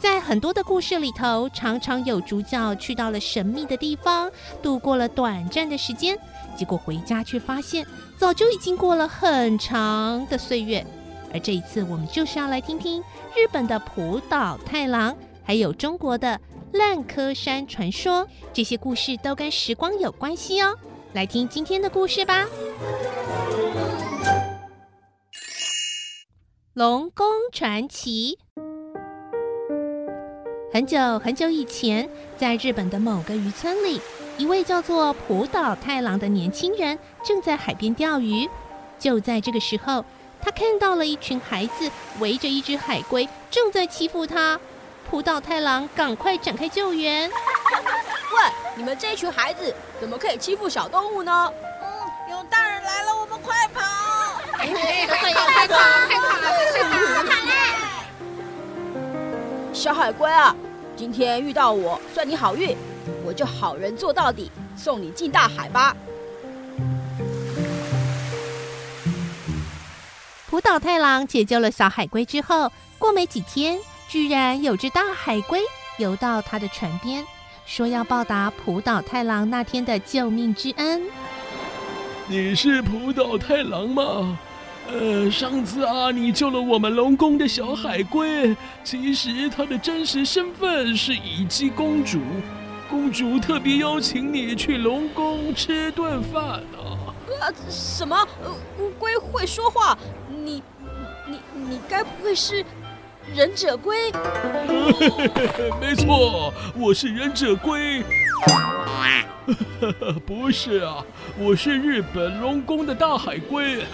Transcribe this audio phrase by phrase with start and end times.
[0.00, 4.30] 在很多的故事里头，常常有主角去到了神秘的地方，
[4.62, 6.16] 度过了短暂的时间，
[6.56, 7.86] 结果回家却发现
[8.18, 10.86] 早就已经过了很长的岁月。
[11.32, 13.02] 而这一次，我们就是要来听听
[13.34, 16.40] 日本的浦岛太郎，还有中国的
[16.72, 20.76] 烂柯山传说，这些故事都跟时光有关系哦。
[21.14, 22.44] 来听今天的故事吧，
[26.74, 28.38] 《龙宫传奇》。
[30.76, 33.98] 很久很久以前，在日本的某个渔村里，
[34.36, 38.46] 一位叫做浦岛太郎的年轻人正在海边钓鱼。
[38.98, 40.04] 就在这个时候，
[40.38, 44.60] 他看到了一群孩子围着一只海龟，正在欺负他。
[45.08, 47.30] 浦岛太郎赶快展开救援。
[47.32, 51.50] 喂，你们这群孩子怎么可以欺负小动物呢？
[51.80, 53.80] 嗯，有大人来了，我们快跑！
[54.52, 55.14] 快跑！
[55.16, 55.46] 快跑！
[55.56, 55.68] 快
[57.24, 57.35] 跑！
[59.76, 60.56] 小海龟啊！
[60.96, 62.74] 今天遇到我，算你好运，
[63.22, 65.94] 我就好人做到底，送你进大海吧。
[70.48, 75.60] 浦岛太郎解救了小海龟之后，过没几天，居然有只大海龟
[75.98, 77.22] 游到他的船边，
[77.66, 81.02] 说要报答浦岛太郎那天的救命之恩。
[82.28, 84.38] 你是浦岛太郎吗？
[84.88, 92.20] 呃，上次啊，你救了我们龙宫的小海龟，其实她的真实身份是乙姬公主。
[92.88, 96.78] 公主特别邀请你去龙宫吃顿饭呢。
[97.40, 98.16] 啊，什么？
[98.44, 99.98] 呃，乌龟会说话？
[100.28, 100.62] 你，
[101.26, 102.64] 你，你该不会是
[103.34, 104.12] 忍者龟？
[105.80, 108.04] 没错，我是忍者龟。
[110.26, 111.04] 不是啊，
[111.38, 113.84] 我是日本龙宫的大海龟，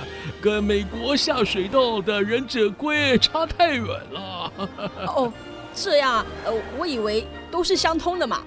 [0.41, 4.53] 跟美国下水道的忍者龟差太远了。
[5.07, 5.33] 哦，
[5.75, 8.43] 这样，呃，我以为都是相通的嘛。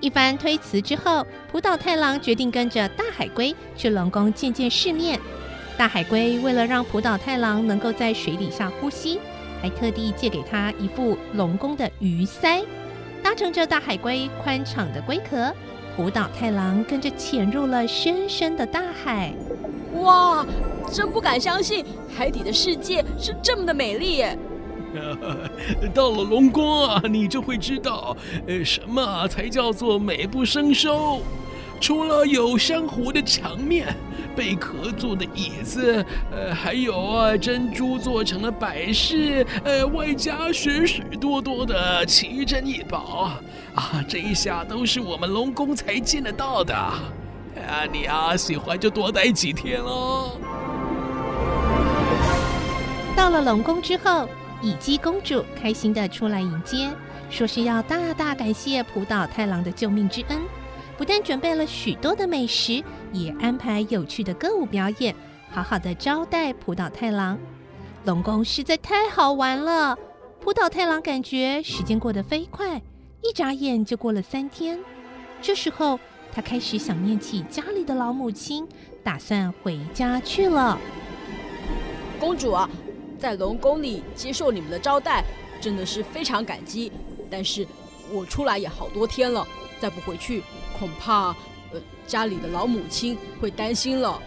[0.00, 5.20] 一番推辞之后，浦岛太郎决定跟着大海龟去龙宫见见世面。
[5.76, 9.18] 大海龟为了让浦岛太郎能够在水底下呼吸，
[9.60, 12.64] 还特地借给他一副龙宫的鱼鳃。
[13.22, 15.54] 搭乘着大海龟宽敞的龟壳，
[15.96, 19.32] 浦岛太郎跟着潜入了深深的大海。
[20.02, 20.46] 哇，
[20.90, 21.84] 真不敢相信，
[22.16, 24.38] 海底的世界是这么的美丽耶！
[25.94, 31.20] 到了龙宫啊，你就会知道，呃，什么才叫做美不胜收。
[31.80, 33.94] 除了有珊瑚的墙面、
[34.36, 43.30] 贝壳做的椅子，呃，还有啊珍珠做成了摆饰，呃，外加许许多多的奇珍异宝
[43.74, 46.74] 啊，这一下都是我们龙宫才见得到的。
[46.74, 50.38] 啊，你啊喜欢就多待几天喽。
[53.16, 54.28] 到了龙宫之后，
[54.62, 56.90] 乙姬公主开心的出来迎接，
[57.28, 60.38] 说是要大大感谢浦岛太郎的救命之恩。
[61.00, 65.16] 不但准备了许多的美食，也安排有趣的歌舞表演，
[65.50, 67.38] 好好的招待浦岛太郎。
[68.04, 69.98] 龙宫实在太好玩了，
[70.42, 72.82] 浦岛太郎感觉时间过得飞快，
[73.22, 74.78] 一眨眼就过了三天。
[75.40, 75.98] 这时候，
[76.34, 78.68] 他开始想念起家里的老母亲，
[79.02, 80.78] 打算回家去了。
[82.18, 82.68] 公主啊，
[83.18, 85.24] 在龙宫里接受你们的招待，
[85.62, 86.92] 真的是非常感激。
[87.30, 87.66] 但是
[88.12, 89.48] 我出来也好多天了，
[89.80, 90.42] 再不回去。
[90.80, 91.36] 恐怕，
[91.72, 94.20] 呃，家里的老母亲会担心了。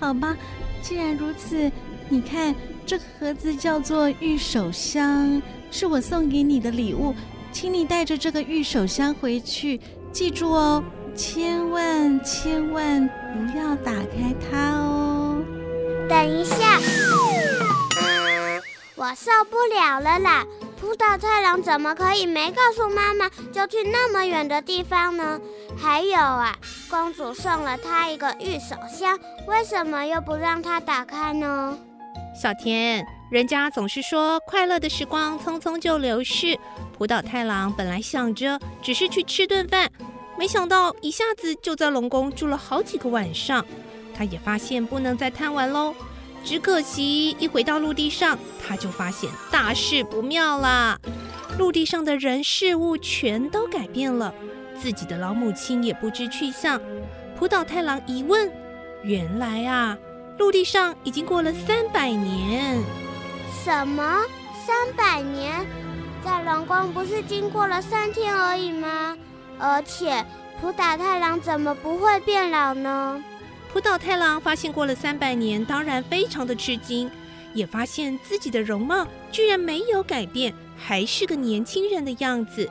[0.00, 0.36] 好吧，
[0.82, 1.70] 既然如此，
[2.08, 2.52] 你看
[2.84, 7.14] 这个盒子叫做玉手箱，是我送给你的礼物，
[7.52, 9.80] 请你带着这个玉手箱回去，
[10.10, 10.82] 记住哦，
[11.14, 15.40] 千万千万不要打开它哦。
[16.08, 16.80] 等一下，
[18.96, 20.44] 我受不了了啦！
[20.86, 25.40] 浦岛太郎怎么可以没告诉妈妈就去那么远的地方呢？
[25.76, 26.56] 还有啊，
[26.88, 29.18] 公主送了他一个玉手箱，
[29.48, 31.76] 为什么又不让他打开呢？
[32.40, 36.56] 小田，人家总是说快乐的时光匆匆就流逝。
[36.96, 39.90] 浦岛太郎本来想着只是去吃顿饭，
[40.38, 43.66] 没想到一下子就在龙宫住了好几个晚上。
[44.16, 45.92] 他也发现不能再贪玩喽，
[46.46, 50.96] 只可惜一回到陆地上，他就发现大事不妙了。
[51.58, 54.32] 陆地上的人事物全都改变了。
[54.80, 56.80] 自己的老母亲也不知去向。
[57.36, 58.48] 浦岛太郎一问，
[59.02, 59.98] 原来啊，
[60.38, 62.80] 陆地上已经过了三百年。
[63.64, 64.22] 什么？
[64.64, 65.66] 三百年？
[66.24, 69.16] 在龙宫不是经过了三天而已吗？
[69.58, 70.24] 而且
[70.60, 73.20] 浦岛太郎怎么不会变老呢？
[73.76, 77.10] 浦岛太郎发现过了三百年，当然非常的吃惊，
[77.52, 82.70] 也发现自己的容貌居然没有改变，还是个年轻人的样子。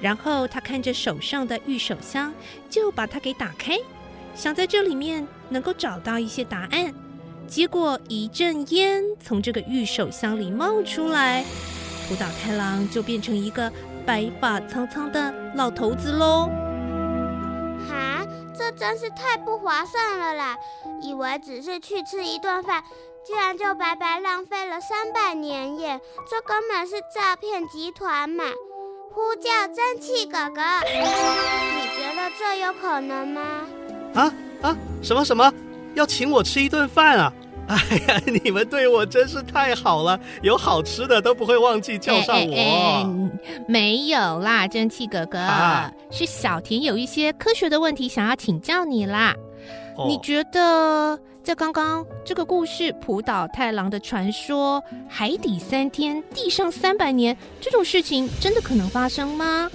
[0.00, 2.34] 然后他看着手上的玉手箱，
[2.68, 3.78] 就把它给打开，
[4.34, 6.92] 想在这里面能够找到一些答案。
[7.46, 11.44] 结果一阵烟从这个玉手箱里冒出来，
[12.08, 13.72] 浦岛太郎就变成一个
[14.04, 16.50] 白发苍苍的老头子喽。
[18.56, 20.56] 这真是太不划算了啦！
[21.02, 22.82] 以为只是去吃一顿饭，
[23.26, 26.00] 居然就白白浪费了三百年耶！
[26.30, 28.44] 这根本是诈骗集团嘛！
[29.12, 33.40] 呼叫蒸汽哥哥，你觉得这有可能吗？
[34.14, 34.76] 啊啊！
[35.02, 35.52] 什么什么？
[35.94, 37.32] 要请我吃一顿饭啊！
[37.68, 37.76] 哎
[38.08, 42.54] 呀，你们对我真是太好了，有好吃的都不会忘记叫上我。
[42.54, 43.06] 哎哎哎，
[43.66, 49.34] 没有啦，蒸汽哥哥，啊、是小田有一些科学的问题想要请教你啦。
[49.96, 51.18] 哦、你觉得？
[51.44, 59.70] 在刚刚这个故事，浦岛太郎的传说，海底三天，地上三百年，这种事情真的可能发生吗？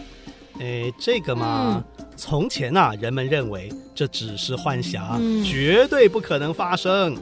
[0.59, 7.15] 哎，这个嘛，嗯、从前啊，人们认为这只是幻想，嗯、绝对不可能发生。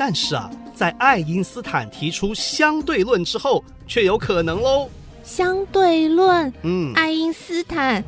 [0.00, 4.88] 但是啊，在爱因斯坦提出相对论之后，却有可能喽。
[5.22, 8.02] 相对论，嗯，爱因斯坦。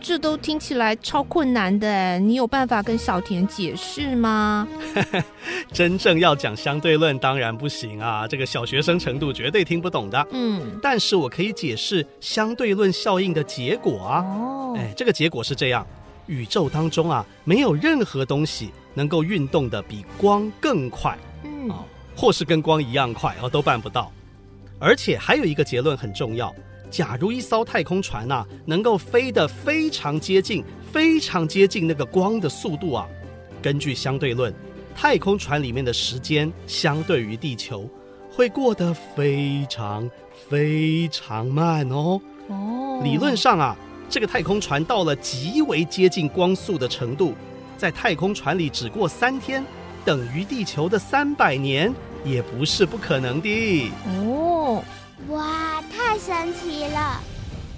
[0.00, 4.68] 这都听起来超困难的，你有办法跟小田解释吗？
[5.72, 10.24] 真正要讲相对论，当然不行啊，这个小学生程度绝对听不懂的。
[10.30, 14.20] 嗯，但是我可以解释相对论效应的结果啊。
[14.20, 15.84] 哦，哎，这个结果是这样：
[16.26, 21.16] 宇宙当中啊，没有任何东西能够运动的比光更快，
[21.70, 21.74] 嗯，
[22.16, 24.10] 或是跟光一样快，啊，都办不到。
[24.78, 26.54] 而且还有一个结论很重要。
[26.90, 30.62] 假如一艘太空船呐、啊，能够飞得非常接近、
[30.92, 33.08] 非常接近那个光的速度啊，
[33.62, 34.52] 根据相对论，
[34.94, 37.88] 太空船里面的时间相对于地球
[38.30, 40.10] 会过得非常
[40.50, 42.20] 非常慢哦。
[42.48, 43.74] 哦，理论上啊，
[44.10, 47.34] 这个太空船到了极为接近光速的程度，
[47.78, 49.64] 在太空船里只过三天，
[50.04, 51.92] 等于地球的三百年，
[52.24, 53.90] 也不是不可能的。
[54.06, 54.82] 哦。
[55.28, 57.20] 哇，太神奇了！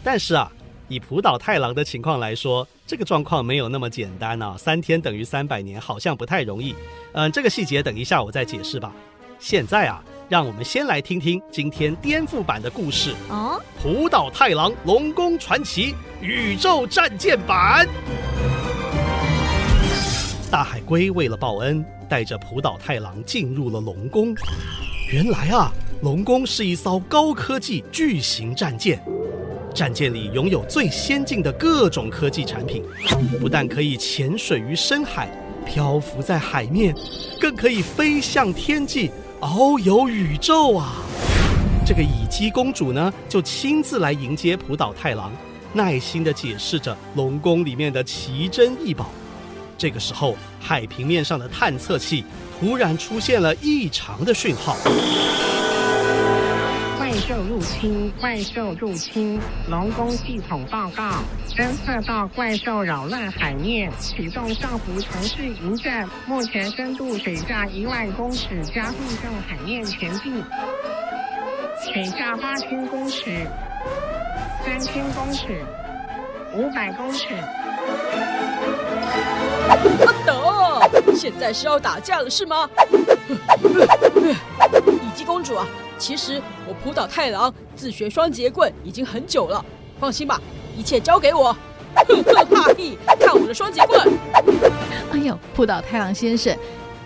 [0.02, 0.50] 但是啊，
[0.88, 4.56] 以浦岛太郎的情况来说，这个状况没有那么简单啊。
[4.58, 6.74] 三天等于三百年，好像不太容易。
[7.12, 8.90] 嗯，这个细节等一下我再解释吧。
[9.38, 17.86] 现在啊，让我们先来听听今天颠覆版的故事哦，《浦岛太郎龙宫传奇宇宙战舰版》。
[20.54, 24.32] 大海龟为了报恩，带着浦岛太郎进入了龙宫。
[25.12, 25.68] 原来啊。
[26.02, 29.02] 龙宫是一艘高科技巨型战舰，
[29.74, 32.84] 战舰里拥有最先进的各种科技产品，
[33.40, 35.28] 不但可以潜水于深海，
[35.66, 36.94] 漂浮在海面，
[37.40, 39.10] 更可以飞向天际，
[39.40, 41.02] 遨游宇宙啊！
[41.84, 45.32] 这个乙姬公主呢，就亲自来迎接浦岛太郎，
[45.72, 49.10] 耐心地解释着龙宫里面的奇珍异宝。
[49.76, 52.24] 这个时候，海平面上的探测器
[52.58, 54.76] 突然出现了异常的讯号。
[56.98, 58.10] 怪兽入侵！
[58.20, 59.38] 怪兽入侵！
[59.70, 66.08] 龙宫系统报告，侦测到怪兽扰乱海面，启动上浮城市迎战。
[66.26, 70.42] 目前深度水下一万公尺，加速向海面前进。
[71.92, 73.46] 水下八千公尺，
[74.64, 75.62] 三千公尺，
[76.56, 77.28] 五百公尺。
[79.68, 82.68] 阿斗，现在是要打架了是吗？
[84.86, 85.66] 乙姬公主啊！
[85.98, 89.64] 其实我浦岛太郎自学双截棍已经很久了，
[89.98, 90.40] 放心吧，
[90.76, 91.56] 一切交给我。
[92.08, 94.00] 哼 哼哈嘿，看我的双截棍！
[95.12, 96.54] 哎呦，浦岛太郎先生，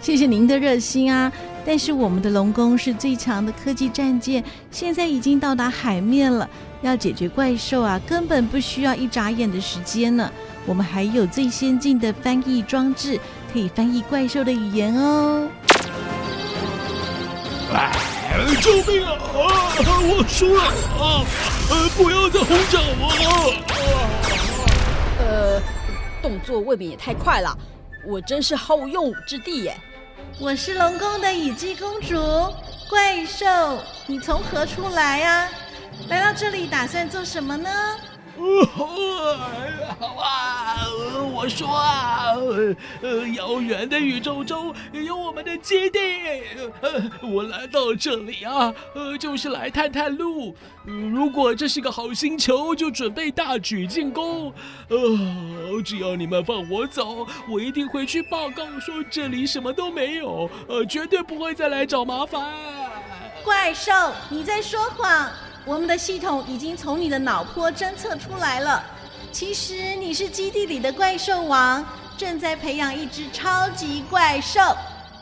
[0.01, 1.31] 谢谢您的热心啊！
[1.67, 6.49] 但是我们的龙宫是最强的科技战舰，现在已经到达海面了，
[6.81, 10.33] 要解决怪兽啊，根本不需要一眨眼的时间呢。
[10.69, 13.19] 我们还有最先进的翻译装置，
[13.51, 15.49] 可以翻译怪兽的语言哦。
[18.61, 19.13] 救命啊！
[19.13, 21.25] 啊，我输了啊！
[21.71, 23.55] 呃，不要再轰炸我了！
[25.19, 25.63] 呃，
[26.21, 27.57] 动作未免也太快了，
[28.07, 29.75] 我真是毫无用武之地耶！
[30.39, 32.15] 我是龙宫的乙姬公主，
[32.91, 33.47] 怪兽，
[34.07, 35.49] 你从何处来啊？
[36.09, 37.71] 来到这里打算做什么呢？
[39.99, 40.87] 好啊，
[41.35, 42.35] 我说啊，
[43.03, 45.99] 呃，遥远的宇宙中有我们的基地，
[46.81, 50.55] 呃，我来到这里啊，呃，就是来探探路。
[50.85, 54.53] 如果这是个好星球，就准备大举进攻。
[54.89, 62.41] 呃，只要你们放我走，我一定会去报告说这里什么都没有，呃，绝对不会再来找麻烦。
[63.45, 63.93] 怪兽，
[64.31, 65.29] 你在说谎。
[65.69, 68.83] 我们的系统已经从你的脑波侦测出来了，
[69.31, 71.85] 其实你是基地里的怪兽王，
[72.17, 74.75] 正在培养一只超级怪兽，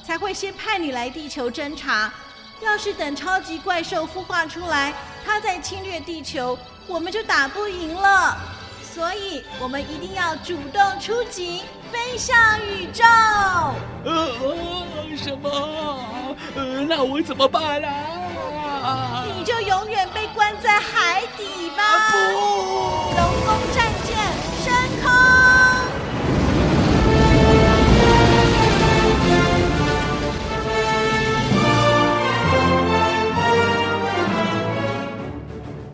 [0.04, 2.12] 才会先派你来地球侦查。
[2.60, 8.36] 要是等超级怪兽孵化出来，它再侵略地球，我们就打不赢了。
[8.84, 13.02] 所以，我们一定要主动出击，飞向宇宙。
[14.04, 14.30] 呃，
[15.16, 16.36] 什么？
[16.54, 17.88] 呃，那我怎么办呢？
[19.66, 21.82] 永远被关在海底吧！
[22.12, 22.16] 不，
[23.16, 24.16] 龙宫战舰
[24.62, 25.10] 升空。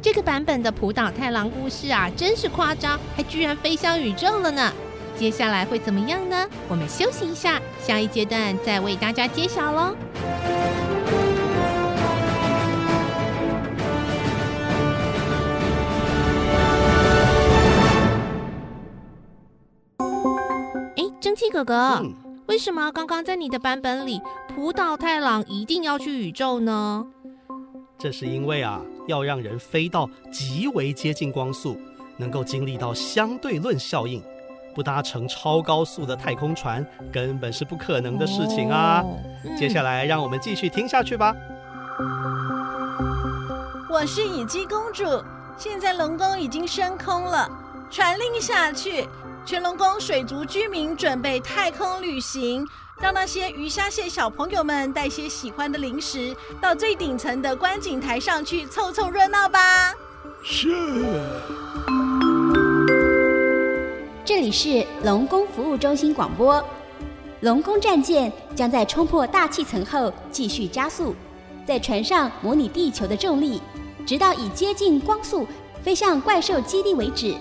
[0.03, 4.71] 这个版本的浦岛太郎故事啊，真是夸张，还居然飞向宇宙了呢！
[5.17, 6.47] 接下来会怎么样呢？
[6.69, 9.97] 我们休息一下，下一阶段再为大家揭晓喽。
[21.43, 22.15] 蒸汽哥哥，嗯，
[22.47, 24.23] 为什么刚刚在你的版本里，
[24.55, 27.05] 浦岛太郎一定要去宇宙呢？
[27.99, 31.77] 这是因为啊，要让人飞到极为接近光速，
[32.17, 34.23] 能够经历到相对论效应，
[34.73, 39.01] 不搭乘超高速的太空船根本是不可能的事情啊。
[39.01, 41.35] 哦嗯，接下来让我们继续听下去吧。
[43.91, 45.05] 我是乙姬公主，
[45.57, 47.51] 现在龙宫已经升空了，
[47.91, 49.09] 传令下去。
[49.45, 52.65] 全龙宫水族居民准备太空旅行，
[53.01, 59.93] 让那些鱼虾蟹小朋友们带些喜欢的零食到最顶层的观景台上去凑凑热闹吧。
[60.45, 60.69] 是。
[64.25, 66.63] 这里是龙宫服务中心广播。
[67.41, 71.17] 龙宫战舰将在冲破大气层后继续加速，
[71.67, 73.61] 在船上模拟地球的重力，
[74.07, 75.45] 直到以接近光速
[75.83, 77.35] 飞向怪兽基地为止。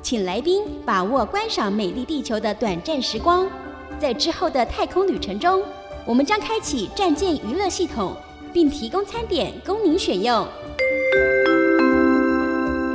[0.00, 3.50] 请来宾把握观赏美丽地球的短暂时光，
[3.98, 5.62] 在之后的太空旅程中，
[6.06, 8.16] 我们将开启战舰娱乐系统，
[8.52, 10.46] 并提供餐点供您选用。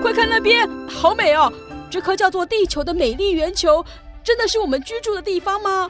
[0.01, 1.51] 快看那边，好美哦！
[1.89, 3.85] 这颗叫做地球的美丽圆球，
[4.23, 5.89] 真的是我们居住的地方吗？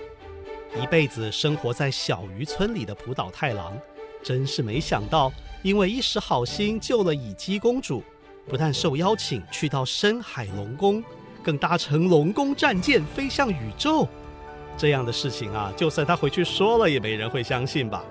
[0.81, 3.77] 一辈子生活在小渔村里的浦岛太郎，
[4.23, 8.03] 真是没想到，因为一时好心救了乙姬公主。
[8.47, 11.03] 不但受邀请去到深海龙宫，
[11.41, 14.07] 更搭乘龙宫战舰飞向宇宙。
[14.77, 18.03] 这样的事情啊，就算他回去说了，也没人会相信吧。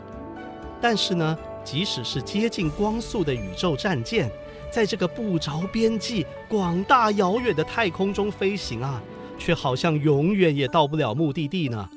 [0.80, 4.30] 但是呢，即使是接近光速的宇宙战舰，
[4.70, 9.02] 在这个不着边际、广大遥远的太空中飞行啊，
[9.38, 11.88] 却好像永远也到不了目的地呢。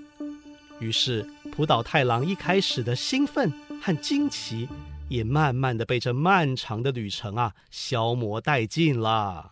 [0.79, 1.25] 于是，
[1.55, 3.51] 浦岛太郎一开始的兴奋
[3.81, 4.67] 和惊奇。
[5.07, 9.51] 也慢慢的被这漫长的旅程啊消磨殆尽了。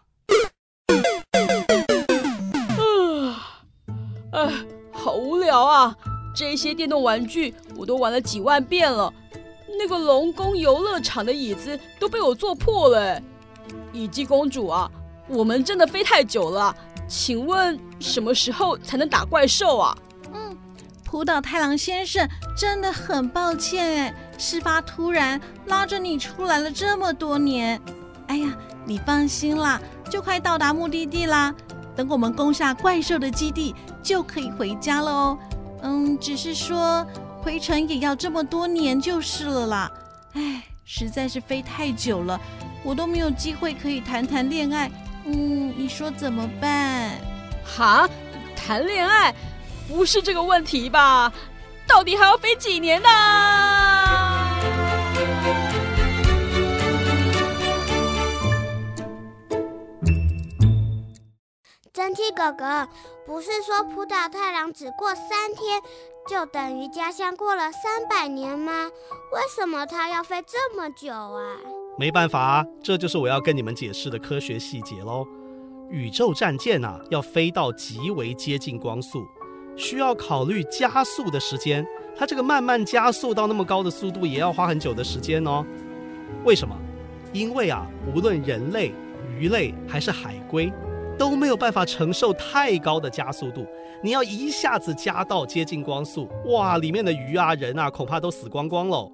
[3.10, 3.62] 啊，
[4.32, 4.52] 哎，
[4.92, 5.96] 好无聊啊！
[6.36, 9.14] 这些电动玩具我都玩了几万遍了，
[9.78, 13.22] 那个龙宫游乐场的椅子都被我坐破了。
[13.92, 14.90] 乙姬公主啊，
[15.28, 16.76] 我们真的飞太久了，
[17.08, 19.96] 请问什么时候才能打怪兽啊？
[20.34, 20.58] 嗯，
[21.14, 22.28] 浦岛太郎先生
[22.58, 24.14] 真的很抱歉哎。
[24.40, 27.80] 事发突然，拉着你出来了这么多年。
[28.26, 28.52] 哎呀，
[28.84, 29.80] 你放心啦，
[30.10, 31.54] 就快到达目的地啦。
[31.96, 35.38] 等我们攻下怪兽的基地，就可以回家了哦。
[35.84, 37.06] 嗯，只是说
[37.44, 39.92] 回程也要这么多年就是了啦。
[40.34, 42.42] 哎，实在是飞太久了，
[42.84, 44.90] 我都没有机会可以谈谈恋爱。
[45.26, 47.12] 嗯，你说怎么办？
[47.64, 48.10] 哈，
[48.56, 49.32] 谈恋爱？
[49.88, 51.32] 不是这个问题吧？
[51.88, 53.10] 到底还要飞几年呢？
[61.92, 62.88] 蒸汽哥哥，
[63.26, 65.80] 不是说浦岛太郎只过三天，
[66.28, 68.90] 就等于家乡过了三百年吗？
[69.32, 71.58] 为什么他要飞这么久啊？
[72.00, 75.28] 没办法，这就是我要跟你们解释的科学细节喽。
[75.90, 79.24] 宇宙战舰啊，要飞到极为接近光速。
[79.76, 85.66] 需要考虑加速的时间，它这个慢慢加速到那么高的速度，也要花很久的时间哦。
[86.46, 86.76] 为什么？
[87.32, 88.94] 因为啊，无论人类、
[89.40, 90.72] 鱼类还是海龟，
[91.18, 93.66] 都没有办法承受太高的加速度。
[94.04, 99.12] 你要一下子加到接近光速，哇，里面的鱼啊、人啊，恐怕都死光光喽。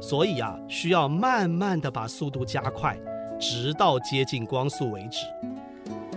[0.00, 2.98] 所以啊，需要慢慢的把速度加快，
[3.40, 5.20] 直到接近光速为止。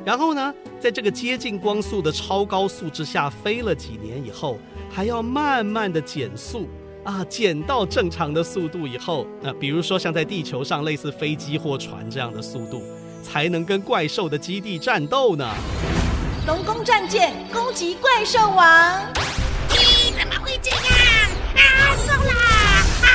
[0.07, 4.57] 然后呢，在这个接近光速的超高速之下飞了几年以后，
[4.89, 6.65] 还要慢慢的减速
[7.03, 12.81] 啊，减到正常的速度以后，那、啊、比如说像在地球上类似飞机或船这样的速度，
[13.21, 15.45] 才能跟怪兽的基地战斗呢。
[16.47, 18.65] 龙宫战舰攻击怪兽王！
[19.71, 20.79] 咦，怎么会这样？
[21.57, 22.33] 啊，送啦！
[23.03, 23.11] 啊！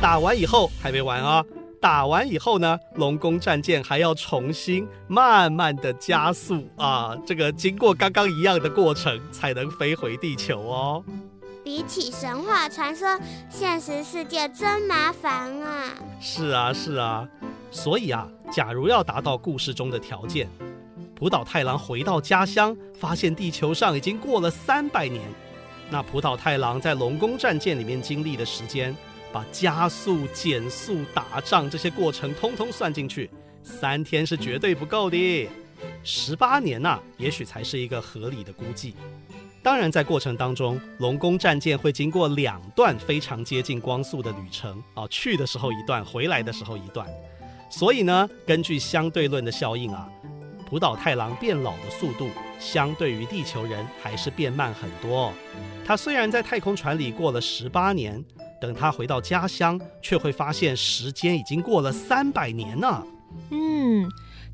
[0.00, 1.44] 打完以后还没完啊！
[1.86, 11.04] 打完以后呢，龙宫战舰还要重新慢慢的加速啊，这个经过刚刚一样的过程才能飞回地球哦。
[11.62, 13.16] 比起神话传说，
[13.48, 15.94] 现实世界真麻烦啊！
[16.20, 17.24] 是啊，是啊，
[17.70, 20.48] 所以啊，假如要达到故事中的条件。
[21.14, 25.22] 浦岛太郎回到家乡，发现地球上已经过了三百年。
[25.88, 28.92] 那浦岛太郎在龙宫战舰里面经历的时间，
[29.32, 33.30] 把加速、减速、打仗这些过程通通算进去，
[33.62, 35.48] 三天是绝对不够的。
[36.02, 38.94] 十八年呐、也许才是一个合理的估计。
[39.62, 47.06] 当然，在过程当中，龙宫战舰会经过两段非常接近光速的旅程啊，去的时候一段，回来的时候一段。
[47.68, 50.08] 所以呢，根据相对论的效应啊。
[50.68, 52.28] 浦岛太郎变老的速度，
[52.58, 55.32] 相对于地球人还是变慢很多。
[55.84, 58.24] 他虽然在太空船里过了十八年，
[58.60, 63.02] 等他回到家乡，却会发现时间已经过了三百年呢。
[63.50, 64.08] 嗯，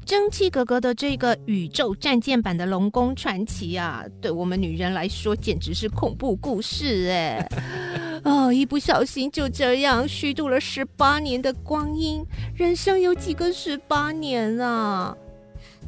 [0.05, 7.49] 蒸汽哥哥的这个宇宙战舰版的《龙宫传奇》啊，对我们女人来说简直是恐怖故事哎。
[8.25, 15.17] 哦，一不小心就这样虚度了十八年的光阴，人生有几个十八年啊？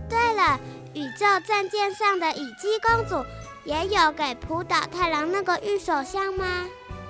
[0.09, 0.61] 对了，
[0.95, 3.25] 宇宙战舰上的乙姬公主
[3.65, 6.67] 也有给浦岛太郎那个玉手箱吗？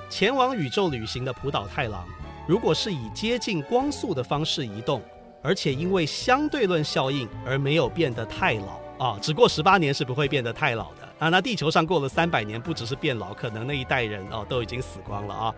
[0.09, 2.07] 前往宇宙旅行的浦岛太郎，
[2.47, 5.03] 如果是以接近光速的方式移动，
[5.43, 11.29] 而且因为相对论效应而没有变得太老啊，只过十八年是不会变得太老的啊。
[11.29, 15.55] 那地球上过了三百年，不只是变老，可能那一代人哦都已经死光了啊。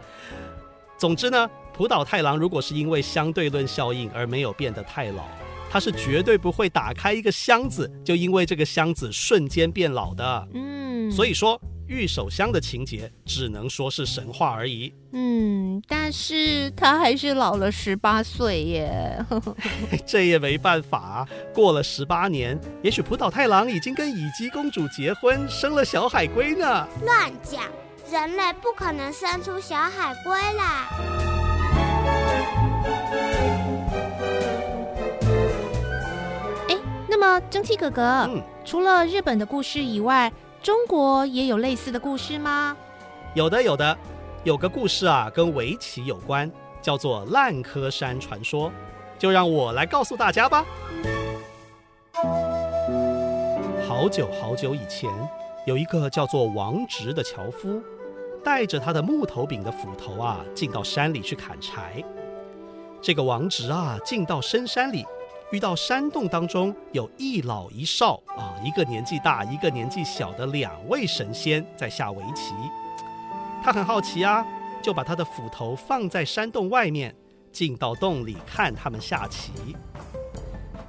[0.97, 5.25] 总之呢，浦岛太郎如果是因为相对论效应而没有变得太老。
[5.69, 10.49] 他是绝对不会打开一个箱子，就因为这个箱子瞬间变老的。
[10.55, 14.93] 嗯，所以说御手香的情节只能说是神话而已。
[15.13, 19.25] 嗯，但是他还是老了十八岁耶。
[20.07, 26.87] 这也没办法啊，过了十八年，也许浦岛太郎已经跟乙姬公主结婚，生了小海龟呢。
[27.05, 27.63] 乱讲，
[28.11, 30.89] 人类不可能生出小海龟啦。
[37.09, 40.31] 那么，蒸汽哥哥，嗯，除了日本的故事以外，
[40.67, 42.77] 中国也有类似的故事吗？
[43.37, 43.97] 有的，有的，
[44.43, 46.51] 有个故事啊，跟围棋有关，
[46.83, 48.73] 叫做烂柯山传说，
[49.17, 50.67] 就让我来告诉大家吧。
[53.87, 55.09] 好久好久以前，
[55.69, 57.81] 有一个叫做王直的樵夫，
[58.43, 62.03] 带着他的木头柄的斧头啊，进到山里去砍柴。
[63.01, 65.07] 这个王直啊，进到深山里。
[65.53, 72.53] 遇到山洞当中有一老一少啊，一个年纪大，一个年纪小的两位神仙在下围棋。
[73.63, 74.45] 他很好奇啊，
[74.83, 77.15] 就把他的斧头放在山洞外面，
[77.53, 79.53] 进到洞里看他们下棋。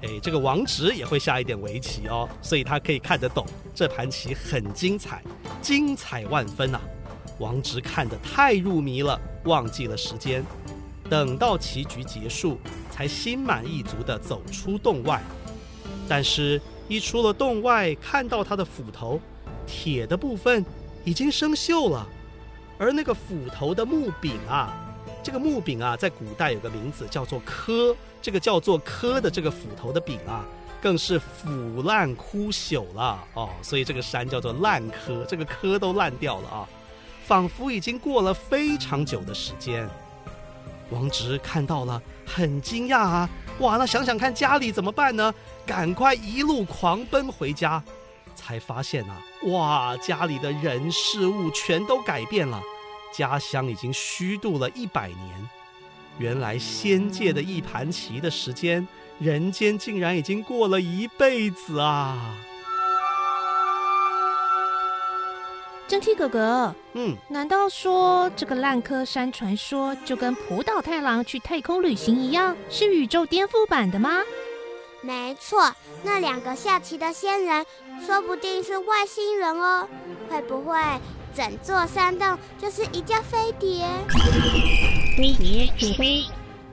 [0.01, 5.21] 哎，这个王直也会下一点围棋哦，所以他可以看得懂这盘棋很精彩，
[5.61, 6.81] 精彩万分呐、啊。
[7.37, 10.43] 王直看得太入迷了，忘记了时间。
[11.07, 12.59] 等到棋局结束，
[12.97, 15.21] 才心满意足地走出洞外。
[16.09, 19.21] 但是，一出了洞外，看到他的斧头，
[19.67, 20.65] 铁的部分
[21.05, 22.07] 已经生锈了，
[22.79, 24.73] 而那个斧头的木柄啊，
[25.21, 30.43] 这个木柄啊，在古代有个名字叫做柯，这个叫做柯的这个斧头的柄啊，
[30.81, 33.49] 更是腐烂枯朽了哦。
[33.61, 36.67] 所以这个山叫做烂柯，这个柯都烂掉了啊，
[37.27, 39.87] 仿佛已经过了非常久的时间。
[40.89, 43.29] 王直看到了，很惊讶啊！
[43.59, 45.33] 哇，那想想看家里怎么办呢？
[45.65, 47.83] 赶快一路狂奔回家，
[48.35, 52.61] 才发现啊，哇，家里的人事物全都改变了，
[53.13, 55.49] 家乡已经虚度了一百年。
[56.19, 58.87] 原来仙界的一盘棋的时间，
[59.19, 62.35] 人间竟然已经过了一辈子啊！
[65.87, 74.19] 蒸汽哥哥，嗯，难道说这个烂柯山传说就跟浦岛太郎去太空旅行一样，是宇宙颠覆版的吗？
[75.01, 75.73] 没错，
[76.03, 77.65] 那两个下棋的仙人，
[78.05, 79.87] 说不定是外星人哦。
[80.29, 80.75] 会不会
[81.33, 83.87] 整座山洞就是一架飞碟？
[85.15, 86.25] 飞碟起飞？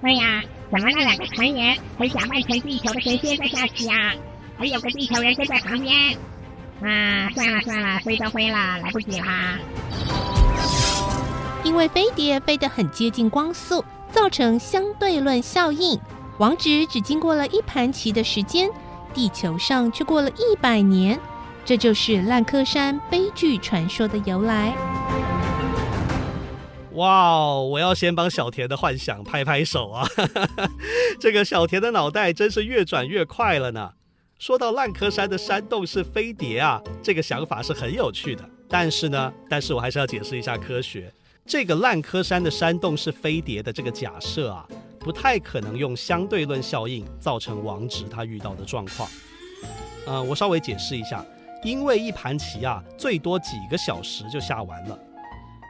[0.03, 4.13] 对呀，怎么那两个船员会像外层地球的神仙在下棋啊？
[4.59, 6.17] 还有个地球人跟在旁边。
[6.83, 9.59] 啊，算了算了，飞都飞了，来不及啦。
[11.63, 15.99] 因为飞碟飞得很接近光速，造成相对论效应。
[16.39, 18.69] 王子只经过了一盘棋的时间，
[19.15, 21.19] 地球上却过了一百年，
[21.65, 24.75] 这就是烂柯山悲剧传说的由来。
[26.93, 27.67] 哇哦！
[27.71, 30.07] 我要先帮小田的幻想拍拍手啊！
[31.19, 33.93] 这个小田的脑袋真是越转越快了呢。
[34.39, 38.45] 说到烂柯山的山洞是飞碟啊，这个想法是很有趣的。
[38.69, 41.13] 但是呢，但是我还是要解释一下科学。
[41.47, 44.67] 这个烂柯山的山洞是飞碟的这个假设啊。
[44.99, 49.07] 不太可能用相对论效应造成王直他遇到的状况。
[50.07, 51.23] 呃，我稍微解释一下，
[51.63, 54.99] 因为一盘棋啊，最多几个小时就下完了。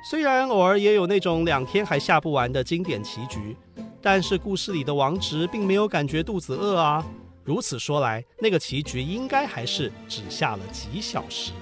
[0.08, 3.56] 虽然偶尔也有那种两天还下不完的经典棋局，
[4.00, 7.04] 但是故事里的王直并没有感觉肚子饿啊。
[7.44, 11.52] 如此说来，那个棋局应该还是只下了几小时。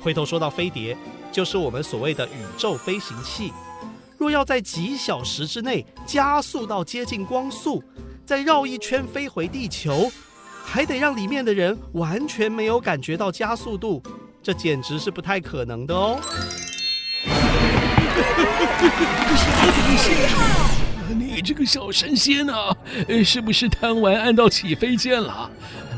[0.00, 0.96] 回头说到飞碟，
[1.30, 3.52] 就是我们所谓的宇宙飞行器。
[4.16, 7.84] 若要在几小时之内加速到接近光速，
[8.24, 10.10] 再绕一圈飞回地球，
[10.64, 14.02] 还得让里面的人完全没有感觉到加速度，
[14.42, 16.18] 这简直是不太可能的哦。
[21.36, 22.74] 你这个小神仙啊，
[23.22, 25.50] 是不是贪玩按到起飞键了？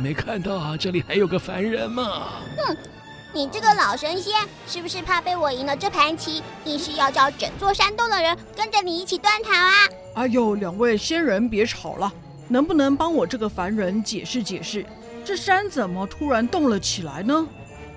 [0.02, 2.30] 没看到啊，这里还有个凡人吗？
[2.56, 2.76] 哼。
[3.32, 4.34] 你这个老神仙，
[4.66, 9.74] 是不是怕被我赢了这盘棋，硬是要叫整座山洞的人跟着你一起断塔啊？
[10.16, 12.12] 哎呦，两位仙人别吵了，
[12.48, 14.84] 能不能帮我这个凡人解释解释，
[15.24, 17.46] 这山怎么突然动了起来呢？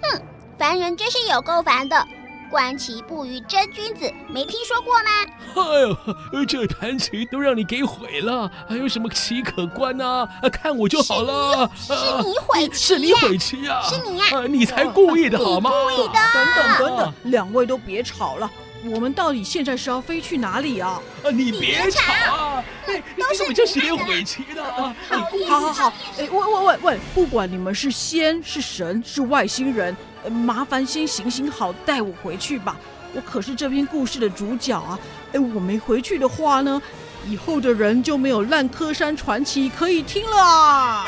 [0.03, 0.21] 哼，
[0.59, 2.07] 凡人真是有够烦的。
[2.51, 5.09] 观棋不语真君子，没听说过吗？
[5.55, 10.27] 哎呦，这弹琴都让你给毁了，还有什么棋可观呢？
[10.41, 11.71] 啊，看我就好了。
[11.73, 13.81] 是你毁棋，是你毁棋呀！
[13.83, 14.25] 是你呀！
[14.33, 15.71] 啊，你才故意的好吗？
[15.71, 16.13] 故意的。
[16.13, 18.51] 等等等等，两位都别吵了，
[18.85, 21.01] 我们到底现在是要飞去哪里啊？
[21.23, 22.63] 啊，你别吵啊！
[22.87, 24.95] 哎，你根本就是来毁棋的啊！
[25.47, 29.95] 好好好，哎，喂喂喂喂，不管你们是仙是神是外星人。
[30.45, 32.77] 麻烦先行行好，带我回去吧。
[33.13, 34.99] 我可是这篇故事的主角啊！
[35.33, 36.81] 哎，我没回去的话呢，
[37.27, 41.07] 以后的人就没有烂柯山传奇可以听了啊！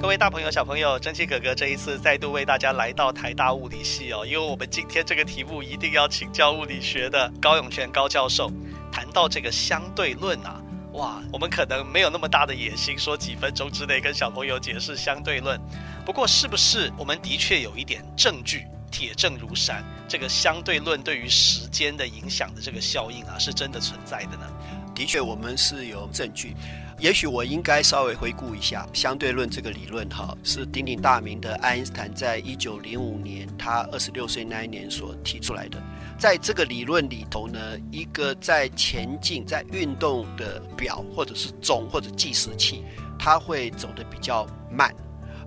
[0.00, 8.48] 各位大朋友、小朋友，蒸汽哥哥这一次再度为大家来到台大物理系哦，因为我们今天这个题目一定要请教物理学的高永泉高教授，
[8.92, 10.62] 谈到这个相对论啊。
[10.92, 15.60] 哇，我们可能没有那么大的野心，说几分钟之内跟小朋友解释相对论。
[16.06, 24.46] 不过，是不是我们的确有一点证据，铁证如山，这个相对论对于时间的影响的这个效应啊，是真的存在的呢？
[24.94, 26.54] 的确，我们是有证据。
[26.98, 35.80] 也许我应该稍微回顾一下相对论这个理论，哈，是鼎鼎大名的爱因斯坦在一九零五年，他二十六岁那一年所提出来的。
[36.18, 37.60] 在这个理论里头呢，
[37.92, 42.82] 一个在前进、在运动的表或者是钟或者计时器，
[43.16, 44.92] 它会走得比较慢。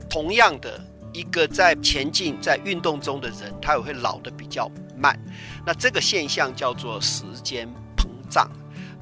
[0.09, 0.79] 同样的，
[1.11, 5.19] 一个在前进、在运动中的人，他也会老得比较慢。
[5.65, 8.49] 那这个现象叫做时间膨胀。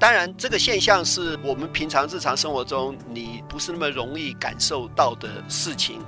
[0.00, 6.00] 当然，这个现象是我们平常日常生活中你不是那么容易感受到的事情。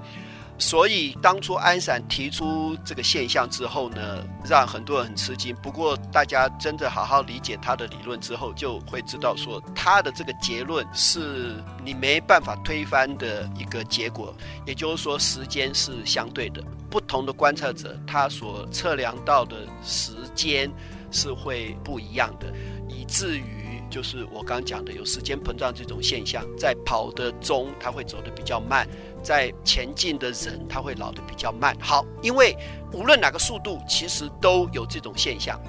[0.58, 5.54] 所以当初爱因斯坦提出这个现象之后呢，让很多人很吃惊。
[5.56, 14.34] 不过大家真的好好理解他的理论之后，就会知道说他的这个结论是你没办法推翻的一个结果。
[14.64, 20.70] 也就是说，时间是相对的，不同的观测者他所测量到的时间
[21.10, 22.46] 是会不一样的，
[22.88, 23.61] 以至于
[23.92, 28.88] 就是我刚讲的有时间膨胀这种现象，在跑的钟它会走得比较慢。
[29.22, 31.76] 在前进的人，他会老得比较慢。
[31.78, 32.56] 好，因为
[32.92, 35.60] 无论哪个速度，其实都有这种现象。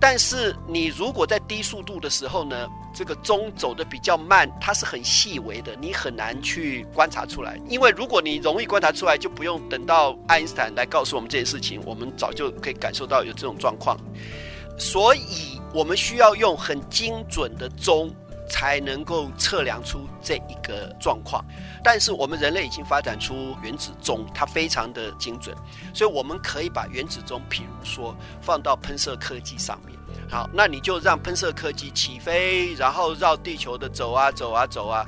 [0.00, 7.60] 但是你如果在低速度的时候呢，这个钟走得比较慢，它是很细微的，你很难去观察出来。
[7.68, 13.96] 因为如果你容易观察出来，就不用等到爱因斯坦来告诉我们这件事情，我们早就可以感受到有这种状况。
[14.78, 18.10] 所以我们需要用很精准的钟。
[18.48, 21.42] 才能够测量出这一个状况。
[21.82, 25.56] 但是我们人类已经发展出原子钟，它非常的精准，
[25.94, 29.98] 所以我们可以把原子钟，譬如说放到喷射科技上面。
[30.28, 35.06] 好，那你就让喷射科技起飞，然后绕地球的走啊走啊走啊，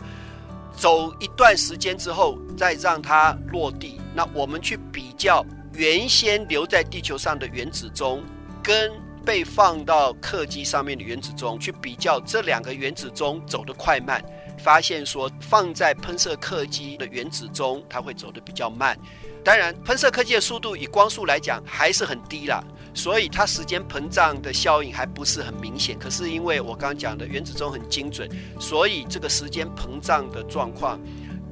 [0.75, 4.01] 走一段时间之后，再让它落地。
[4.15, 8.23] 那我们去比较原先留在地球上的原子钟，
[8.63, 8.91] 跟
[9.25, 14.25] 被放到客机上面的原子钟，去比较这两个原子钟走得快慢。
[14.59, 18.97] 发现说，放在喷射客机的原子钟，它会走得比较慢。
[19.45, 22.63] 当然，喷射客机的速度以光速来讲还是很低啦，
[22.95, 25.99] 所以它时间膨胀的效应还不是很明显。
[25.99, 30.99] 可是因为我刚刚讲的原子钟很精准，所以这个时间膨胀的状况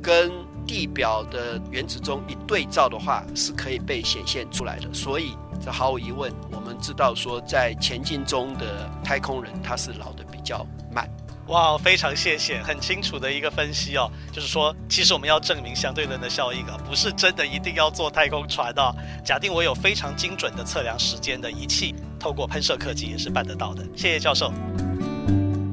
[0.00, 0.32] 跟
[0.66, 4.88] 地表的原子钟一对照的话，是可以被显现出来的。
[4.94, 11.09] 所以这毫无疑问，我们知道说，在前进中的太空人，他是老的比较慢。
[11.48, 18.94] 哇，非常谢谢，很清楚的一个分析哦，就是说，其实我们要证明相对论的效应啊，不是真的一定要坐太空船啊。
[19.25, 23.85] 假定我有非常精准的测量时间的仪器，透过喷射科技也是办得到的。
[23.96, 24.53] 谢谢教授。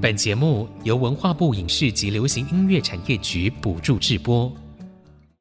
[0.02, 4.52] 本节目由文化部影视及流行音乐产业局补助制播。